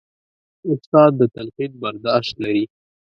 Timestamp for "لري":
2.43-2.65